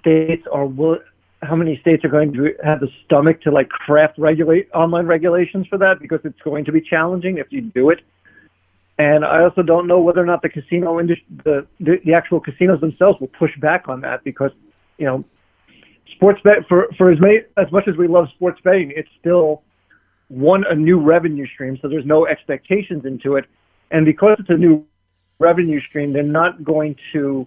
[0.00, 0.98] states are will
[1.42, 5.66] how many states are going to have the stomach to like craft regulate online regulations
[5.68, 8.00] for that because it's going to be challenging if you do it.
[8.98, 12.40] And I also don't know whether or not the casino industry, the, the the actual
[12.40, 14.50] casinos themselves will push back on that because
[14.98, 15.24] you know
[16.14, 19.62] sports bet for for as many as much as we love sports betting, it's still
[20.28, 23.46] one a new revenue stream, so there's no expectations into it,
[23.90, 24.84] and because it's a new
[25.38, 27.46] revenue stream, they're not going to,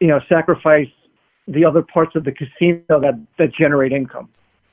[0.00, 0.86] you know, sacrifice
[1.48, 4.28] the other parts of the casino that that generate income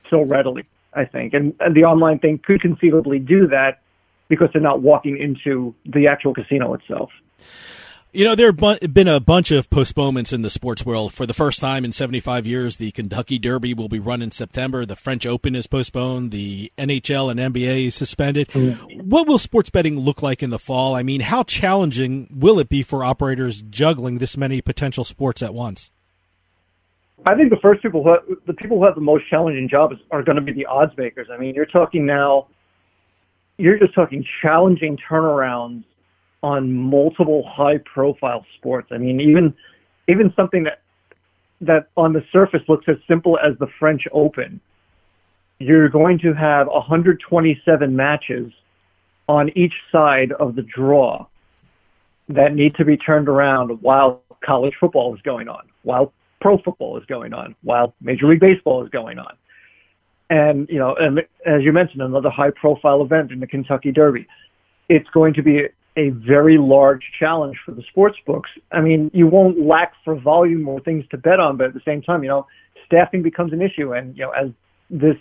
[0.10, 0.64] so readily.
[0.92, 3.82] I think, and, and the online thing could conceivably do that
[4.28, 7.12] because they're not walking into the actual casino itself.
[8.12, 11.14] You know, there have been a bunch of postponements in the sports world.
[11.14, 14.84] For the first time in 75 years, the Kentucky Derby will be run in September.
[14.84, 16.32] The French Open is postponed.
[16.32, 18.48] The NHL and NBA is suspended.
[18.48, 19.04] Mm.
[19.04, 20.96] What will sports betting look like in the fall?
[20.96, 25.54] I mean, how challenging will it be for operators juggling this many potential sports at
[25.54, 25.92] once?
[27.26, 29.96] I think the first people who have, the people who have the most challenging jobs
[30.12, 31.28] are going to be the odds makers.
[31.32, 32.48] I mean, you're talking now
[33.58, 35.84] you're just talking challenging turnarounds
[36.42, 38.88] on multiple high-profile sports.
[38.92, 39.54] I mean, even
[40.08, 40.82] even something that
[41.62, 44.62] that on the surface looks as simple as the French Open.
[45.60, 48.54] You're going to have 127 matches
[49.28, 51.28] on each side of the draw
[52.30, 56.98] that need to be turned around while college football is going on, while pro football
[56.98, 59.36] is going on, while Major League Baseball is going on.
[60.30, 64.28] And, you know, and as you mentioned, another high profile event in the Kentucky Derby.
[64.88, 65.64] It's going to be
[65.98, 68.50] a very large challenge for the sports books.
[68.72, 71.82] I mean, you won't lack for volume or things to bet on, but at the
[71.84, 72.48] same time, you know,
[72.86, 73.94] staffing becomes an issue.
[73.94, 74.50] And, you know, as
[74.90, 75.18] this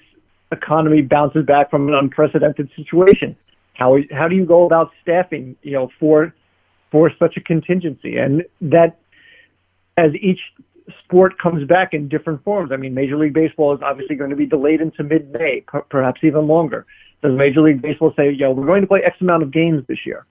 [0.53, 3.37] economy bounces back from an unprecedented situation,
[3.75, 6.35] how, how do you go about staffing, you know, for,
[6.91, 8.19] for such a contingency?
[8.19, 8.99] And that,
[9.97, 10.41] as each
[11.05, 12.71] sport comes back in different forms.
[12.73, 16.47] I mean, Major League Baseball is obviously going to be delayed into mid-May, perhaps even
[16.47, 16.87] longer.
[17.23, 19.85] Does Major League Baseball say, you know, we're going to play X amount of games
[19.89, 20.25] this year?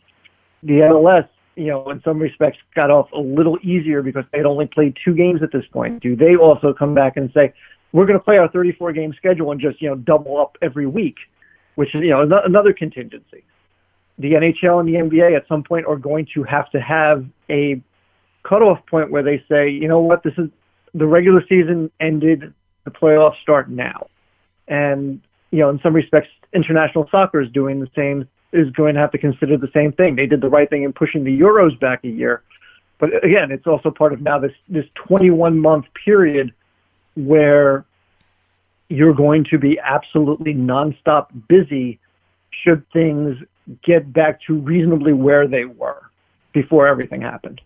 [0.64, 4.68] The MLS, you know, in some respects got off a little easier because they'd only
[4.68, 6.02] played two games at this point.
[6.02, 7.54] Do they also come back and say,
[7.92, 10.86] we're going to play our 34 game schedule and just, you know, double up every
[10.86, 11.16] week,
[11.76, 13.44] which is, you know, another contingency.
[14.20, 17.82] The NHL and the NBA at some point are going to have to have a
[18.48, 20.50] cutoff point where they say, you know what, this is
[20.94, 22.54] the regular season ended,
[22.86, 24.08] the playoffs start now.
[24.68, 25.22] And,
[25.52, 29.12] you know, in some respects, international soccer is doing the same, is going to have
[29.12, 30.16] to consider the same thing.
[30.16, 32.44] They did the right thing in pushing the Euros back a year.
[33.00, 36.54] But again, it's also part of now this, this 21 month period
[37.16, 37.86] where
[38.90, 42.00] you're going to be absolutely nonstop busy
[42.64, 43.38] should things
[43.84, 46.02] get back to reasonably where they were
[46.54, 47.62] before everything happened.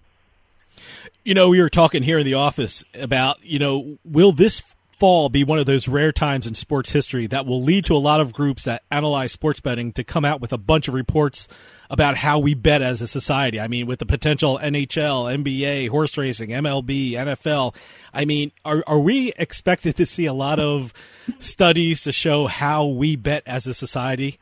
[1.24, 4.64] You know, we were talking here in the office about, you know, will this
[5.02, 7.98] fall be one of those rare times in sports history that will lead to a
[7.98, 11.48] lot of groups that analyze sports betting to come out with a bunch of reports
[11.90, 13.60] about how we bet as a society.
[13.60, 17.76] I mean, with the potential NHL, NBA, horse racing, MLB, NFL.
[18.14, 20.94] I mean, are are we expected to see a lot of
[21.40, 24.40] studies to show how we bet as a society?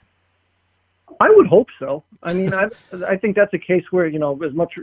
[1.22, 2.04] I would hope so.
[2.22, 2.68] I mean, I
[3.08, 4.74] I think that's a case where you know as much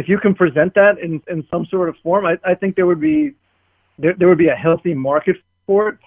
[0.00, 2.86] if you can present that in, in some sort of form, I, I think there
[2.86, 3.34] would be
[3.98, 5.36] there, there would be a healthy market
[5.66, 5.98] for it.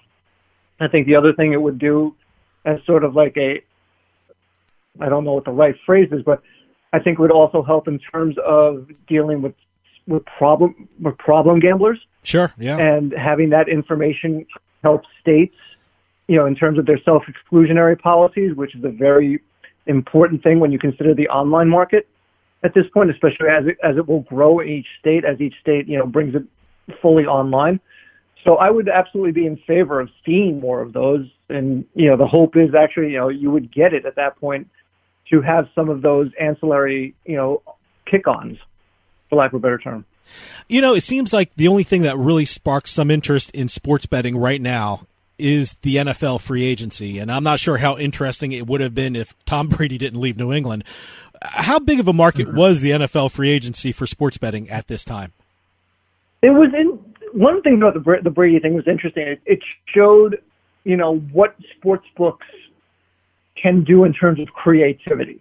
[0.80, 2.16] I think the other thing it would do
[2.64, 3.62] as sort of like a
[5.00, 6.42] I don't know what the right phrase is, but
[6.92, 9.54] I think would also help in terms of dealing with
[10.08, 12.00] with problem with problem gamblers.
[12.24, 12.76] Sure, yeah.
[12.76, 14.44] And having that information
[14.82, 15.54] help states,
[16.26, 19.40] you know, in terms of their self exclusionary policies, which is a very
[19.86, 22.08] important thing when you consider the online market
[22.64, 25.54] at this point, especially as it, as it will grow in each state, as each
[25.60, 26.42] state, you know, brings it
[27.00, 27.78] fully online.
[28.42, 31.26] So I would absolutely be in favor of seeing more of those.
[31.48, 34.36] And, you know, the hope is actually, you know, you would get it at that
[34.38, 34.68] point
[35.30, 37.62] to have some of those ancillary, you know,
[38.06, 38.58] kick-ons,
[39.28, 40.04] for lack of a better term.
[40.68, 44.06] You know, it seems like the only thing that really sparks some interest in sports
[44.06, 45.06] betting right now
[45.38, 47.18] is the NFL free agency.
[47.18, 50.36] And I'm not sure how interesting it would have been if Tom Brady didn't leave
[50.36, 50.84] New England.
[51.44, 52.56] How big of a market mm-hmm.
[52.56, 55.32] was the NFL free agency for sports betting at this time?
[56.42, 56.98] It was in
[57.38, 59.26] one thing about the the Brady thing was interesting.
[59.26, 59.58] It, it
[59.94, 60.40] showed,
[60.84, 62.46] you know, what sports books
[63.60, 65.40] can do in terms of creativity.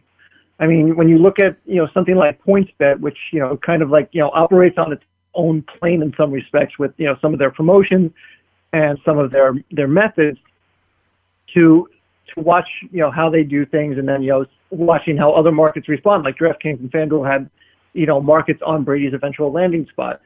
[0.60, 3.82] I mean, when you look at you know something like PointsBet, which you know kind
[3.82, 5.04] of like you know operates on its
[5.36, 8.12] own plane in some respects with you know some of their promotions
[8.72, 10.38] and some of their their methods,
[11.54, 11.88] to
[12.34, 15.52] to watch you know how they do things and then you know watching how other
[15.52, 16.24] markets respond.
[16.24, 17.50] Like DraftKings and FanDuel had,
[17.94, 20.22] you know, markets on Brady's eventual landing spot.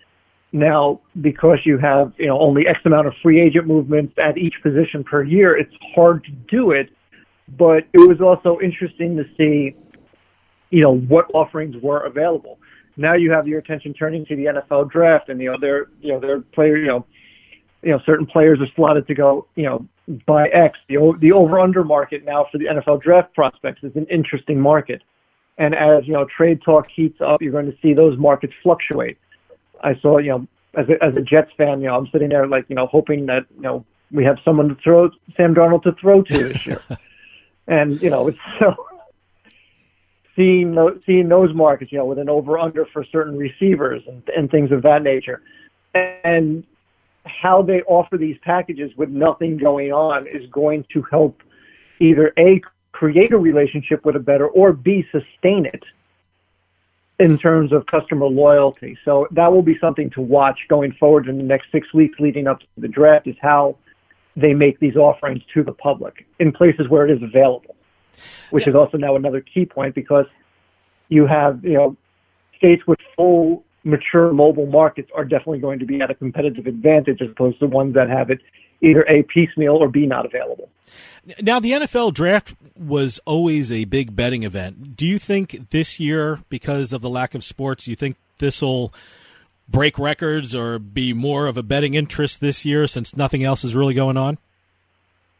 [0.54, 4.56] Now, because you have, you know, only X amount of free agent movements at each
[4.64, 6.90] position per year, it's hard to do it.
[7.58, 9.76] But it was also interesting to see,
[10.70, 12.60] you know, what offerings were available.
[12.98, 16.14] Now you have your attention turning to the NFL draft, and you know, they're, you
[16.14, 17.06] know, their player, you know,
[17.84, 19.88] you know, certain players are slotted to go, you know,
[20.26, 20.78] by X.
[20.88, 25.02] The, the over-under market now for the NFL draft prospects is an interesting market.
[25.58, 29.18] And as, you know, trade talk heats up, you're going to see those markets fluctuate.
[29.84, 32.48] I saw, you know, as a, as a Jets fan, you know, I'm sitting there
[32.48, 35.94] like, you know, hoping that, you know, we have someone to throw Sam Darnold to
[35.94, 36.82] throw to this year.
[37.68, 38.76] and, you know, it's so
[40.36, 44.50] seeing, seeing those markets, you know, with an over under for certain receivers and, and
[44.50, 45.42] things of that nature.
[46.24, 46.64] And
[47.28, 51.42] how they offer these packages with nothing going on is going to help
[52.00, 52.62] either A,
[52.92, 55.84] create a relationship with a better, or B, sustain it
[57.20, 58.98] in terms of customer loyalty.
[59.04, 62.48] So that will be something to watch going forward in the next six weeks leading
[62.48, 63.78] up to the draft is how
[64.36, 67.76] they make these offerings to the public in places where it is available.
[68.52, 68.70] which yeah.
[68.70, 70.26] is also now another key point because
[71.10, 71.96] you have you know
[72.58, 77.22] states with full mature mobile markets are definitely going to be at a competitive advantage
[77.22, 78.40] as opposed to ones that have it
[78.82, 80.70] either a piecemeal or b not available.
[81.42, 84.96] Now the NFL draft was always a big betting event.
[84.96, 88.94] Do you think this year, because of the lack of sports, you think this will
[89.68, 93.76] break records or be more of a betting interest this year since nothing else is
[93.76, 94.38] really going on?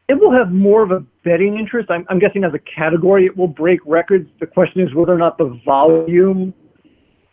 [0.10, 1.90] It will have more of a betting interest.
[1.90, 4.30] I'm, I'm guessing as a category, it will break records.
[4.40, 6.54] The question is whether or not the volume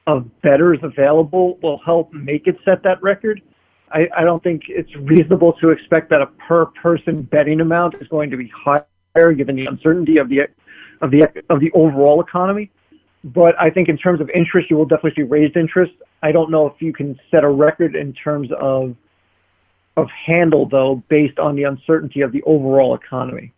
[0.07, 3.41] of bettors available will help make it set that record.
[3.91, 8.09] I, I don't think it's reasonable to expect that a per person betting amount is
[8.09, 10.41] going to be higher given the uncertainty of the
[11.01, 12.71] of the of the overall economy.
[13.23, 15.93] But I think in terms of interest, you will definitely see raised interest.
[16.23, 18.95] I don't know if you can set a record in terms of
[19.97, 23.53] of handle though, based on the uncertainty of the overall economy.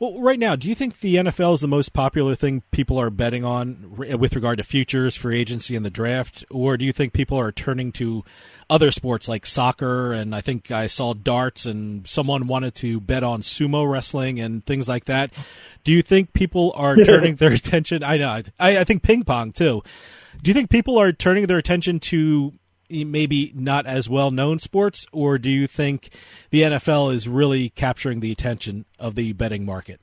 [0.00, 3.10] Well, right now, do you think the NFL is the most popular thing people are
[3.10, 6.92] betting on uh, with regard to futures, free agency, and the draft, or do you
[6.92, 8.24] think people are turning to
[8.68, 10.12] other sports like soccer?
[10.12, 14.64] And I think I saw darts, and someone wanted to bet on sumo wrestling and
[14.66, 15.32] things like that.
[15.84, 18.02] Do you think people are turning their attention?
[18.02, 18.42] I know.
[18.58, 19.82] I, I think ping pong too.
[20.42, 22.52] Do you think people are turning their attention to
[23.02, 26.10] maybe not as well known sports, or do you think
[26.50, 30.00] the NFL is really capturing the attention of the betting market?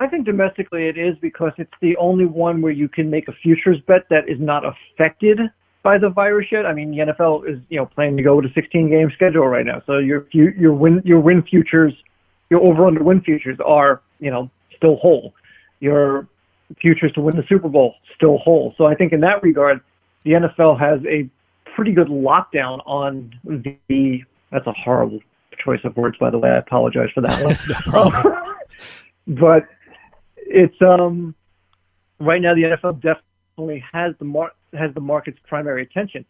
[0.00, 3.32] I think domestically it is because it's the only one where you can make a
[3.32, 5.40] futures bet that is not affected
[5.82, 6.66] by the virus yet.
[6.66, 9.46] I mean, the NFL is you know planning to go with a 16 game schedule
[9.46, 11.94] right now, so your your win your win futures,
[12.50, 15.34] your over under win futures are you know still whole.
[15.80, 16.28] Your
[16.80, 18.74] futures to win the Super Bowl still whole.
[18.76, 19.80] So I think in that regard,
[20.24, 21.28] the NFL has a
[21.78, 24.18] pretty good lockdown on the.
[24.50, 25.20] That's a horrible
[25.64, 26.48] choice of words, by the way.
[26.48, 28.34] I apologize for that one.
[29.40, 29.68] but
[30.38, 31.36] it's um
[32.18, 36.24] right now the NFL definitely has the mar- has the market's primary attention.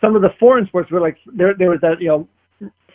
[0.00, 2.28] Some of the foreign sports were like there there was that you know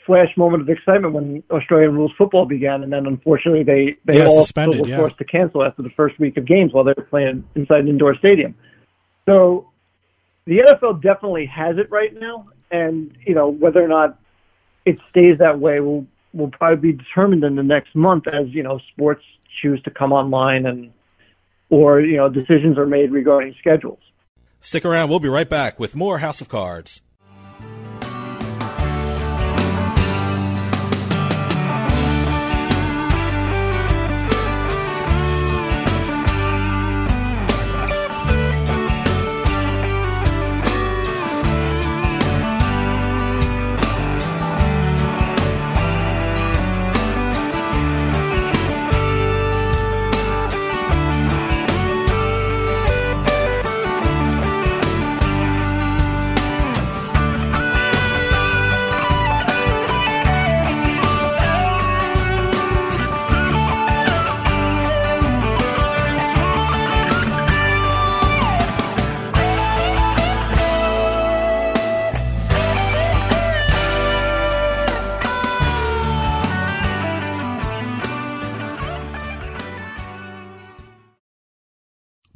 [0.06, 4.28] flash moment of excitement when Australian rules football began, and then unfortunately they they yeah,
[4.28, 4.96] all were yeah.
[4.96, 7.90] forced to cancel after the first week of games while they were playing inside an
[7.90, 8.56] indoor stadium.
[9.26, 9.71] So
[10.46, 14.20] the NFL definitely has it right now, and you know whether or not
[14.86, 18.64] it stays that way will will probably be determined in the next month as you
[18.64, 19.24] know sports
[19.62, 20.92] choose to come online and
[21.70, 24.00] or you know decisions are made regarding schedules.
[24.60, 27.02] Stick around; we'll be right back with more House of Cards.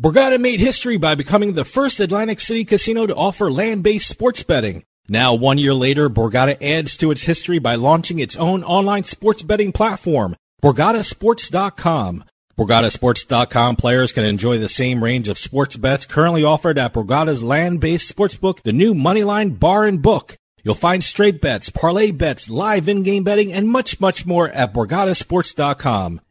[0.06, 4.84] Borgata made history by becoming the first Atlantic City casino to offer land-based sports betting.
[5.10, 9.41] Now, one year later, Borgata adds to its history by launching its own online sports
[9.41, 12.24] betting platform, BorgataSports.com.
[12.56, 18.16] BorgataSports.com players can enjoy the same range of sports bets currently offered at Borgata's land-based
[18.16, 20.38] sportsbook, the new Moneyline Bar and Book.
[20.64, 26.22] You'll find straight bets, parlay bets, live in-game betting, and much, much more at BorgataSports.com.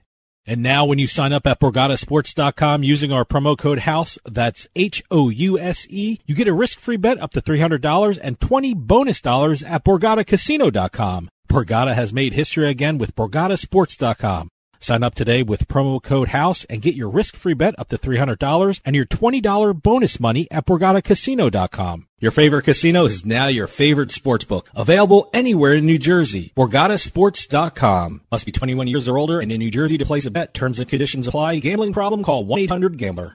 [0.47, 6.20] And now when you sign up at BorgataSports.com using our promo code HOUSE, that's H-O-U-S-E,
[6.26, 11.30] you get a risk-free bet up to $300 and 20 bonus dollars at BorgataCasino.com.
[11.49, 14.51] Borgata has made history again with BorgataSports.com.
[14.85, 18.82] Sign up today with promo code HOUSE and get your risk-free bet up to $300
[18.85, 22.07] and your $20 bonus money at BorgataCasino.com.
[22.18, 24.68] Your favorite casino is now your favorite sports book.
[24.74, 26.53] Available anywhere in New Jersey.
[26.55, 28.20] BorgataSports.com.
[28.30, 30.53] Must be 21 years or older and in New Jersey to place a bet.
[30.53, 31.61] Terms and conditions apply.
[31.61, 32.22] Gambling problem?
[32.22, 33.35] Call 1-800-GAMBLER.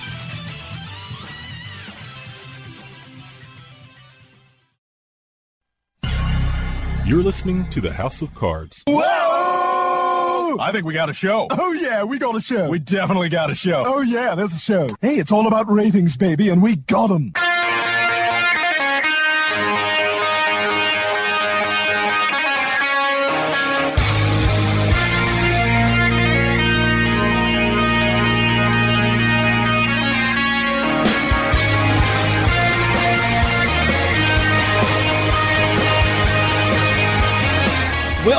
[7.11, 8.83] You're listening to the House of Cards.
[8.87, 10.55] Whoa!
[10.61, 11.45] I think we got a show.
[11.51, 12.69] Oh, yeah, we got a show.
[12.69, 13.83] We definitely got a show.
[13.85, 14.87] Oh, yeah, there's a show.
[15.01, 17.33] Hey, it's all about ratings, baby, and we got them.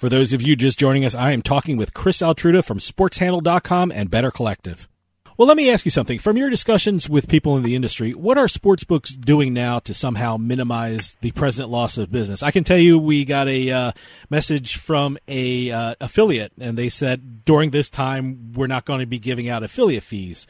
[0.00, 3.92] For those of you just joining us, I am talking with Chris Altruda from sportshandle.com
[3.92, 4.88] and Better Collective.
[5.36, 6.18] Well, let me ask you something.
[6.18, 10.38] From your discussions with people in the industry, what are sportsbooks doing now to somehow
[10.38, 12.42] minimize the present loss of business?
[12.42, 13.92] I can tell you we got a uh,
[14.30, 19.06] message from a uh, affiliate, and they said during this time we're not going to
[19.06, 20.46] be giving out affiliate fees.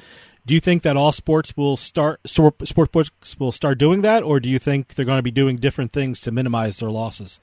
[0.46, 4.38] Do you think that all sports will start sports books will start doing that, or
[4.38, 7.40] do you think they're going to be doing different things to minimize their losses?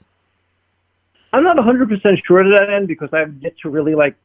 [1.32, 4.16] I'm not 100% sure to that end because I've yet to really like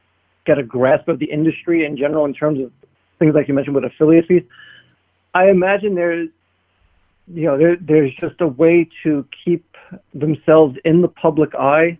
[0.46, 2.72] get a grasp of the industry in general in terms of
[3.18, 4.42] things like you mentioned with affiliate fees.
[5.34, 6.28] I imagine there's,
[7.32, 9.64] you know, there, there's just a way to keep
[10.12, 11.98] themselves in the public eye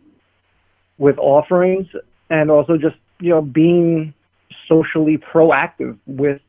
[0.99, 1.87] with offerings
[2.31, 4.15] and also just, you know, being
[4.69, 6.41] socially proactive with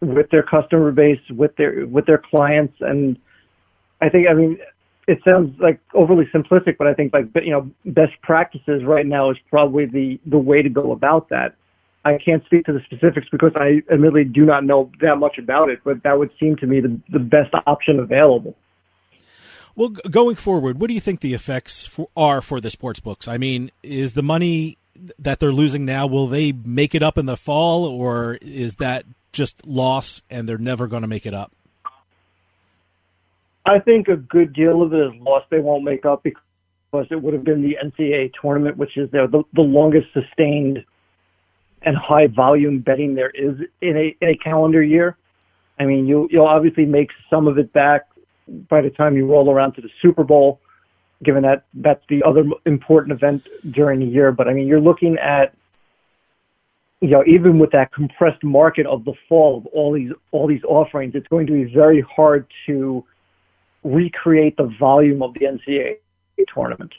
[0.00, 3.18] with their customer base, with their with their clients, and
[4.00, 4.58] I think I mean
[5.06, 9.30] it sounds like overly simplistic, but I think like you know best practices right now
[9.30, 11.54] is probably the the way to go about that.
[12.06, 15.70] I can't speak to the specifics because I admittedly do not know that much about
[15.70, 18.54] it, but that would seem to me the the best option available.
[19.76, 23.26] Well, going forward, what do you think the effects for, are for the sports books?
[23.26, 24.78] I mean, is the money
[25.18, 29.04] that they're losing now will they make it up in the fall, or is that
[29.32, 31.52] just loss and they're never going to make it up?
[33.66, 35.46] I think a good deal of it is lost.
[35.50, 39.44] they won't make up because it would have been the NCAA tournament, which is the,
[39.54, 40.84] the longest sustained
[41.82, 45.16] and high volume betting there is in a, in a calendar year.
[45.78, 48.02] I mean, you, you'll obviously make some of it back
[48.68, 50.60] by the time you roll around to the Super Bowl,
[51.22, 54.30] given that that's the other important event during the year.
[54.32, 55.54] But I mean, you're looking at
[57.00, 60.62] you know, even with that compressed market of the fall of all these all these
[60.64, 63.04] offerings, it's going to be very hard to
[63.84, 65.96] recreate the volume of the NCAA
[66.52, 66.92] tournament,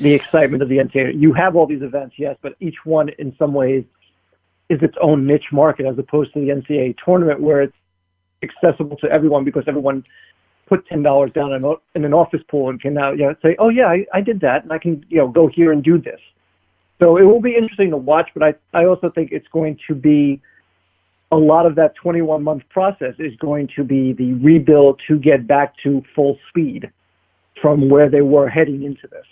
[0.00, 1.20] the excitement of the NCAA.
[1.20, 3.84] You have all these events, yes, but each one in some ways
[4.68, 7.76] is its own niche market as opposed to the NCAA tournament where it's
[8.42, 10.04] accessible to everyone because everyone
[10.66, 13.68] put ten dollars down in, an office pool and can now you know say, oh
[13.68, 16.20] yeah, I, I did that and I can you know go here and do this.
[17.02, 19.94] So it will be interesting to watch, but I I also think it's going to
[19.94, 20.40] be
[21.32, 25.46] a lot of that 21 month process is going to be the rebuild to get
[25.46, 26.90] back to full speed
[27.60, 29.24] from where they were heading into this.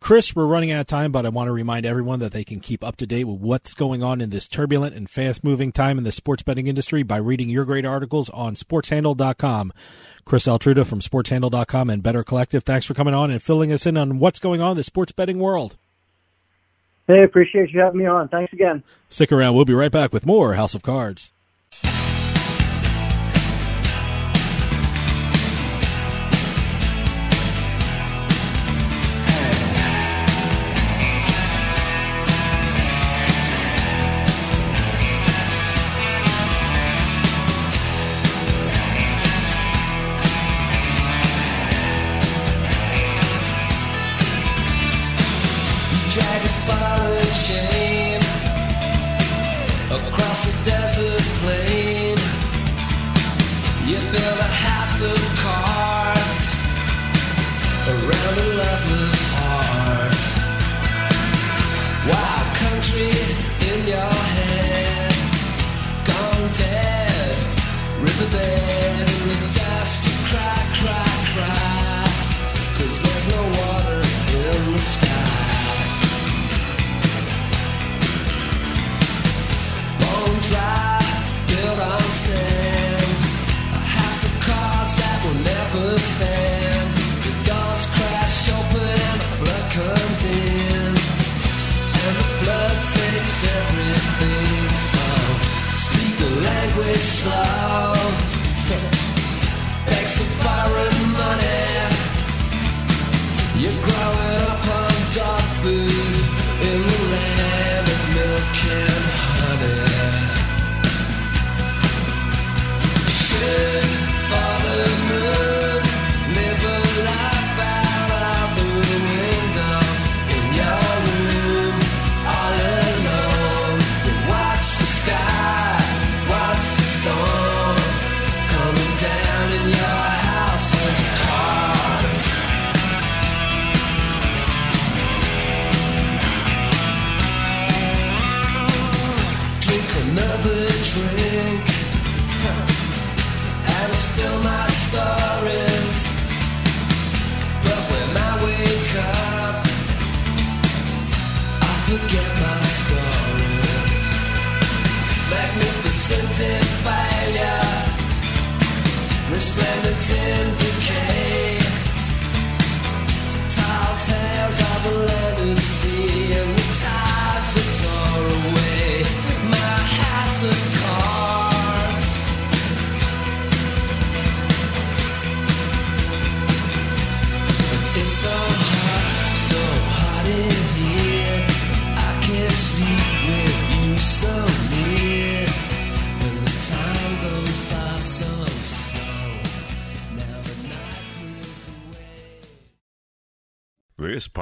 [0.00, 2.58] Chris, we're running out of time, but I want to remind everyone that they can
[2.58, 5.96] keep up to date with what's going on in this turbulent and fast moving time
[5.96, 9.72] in the sports betting industry by reading your great articles on sportshandle.com.
[10.24, 13.96] Chris Altruda from sportshandle.com and Better Collective, thanks for coming on and filling us in
[13.96, 15.76] on what's going on in the sports betting world.
[17.06, 18.28] Hey, appreciate you having me on.
[18.28, 18.82] Thanks again.
[19.08, 19.54] Stick around.
[19.54, 21.30] We'll be right back with more House of Cards.
[21.80, 22.01] This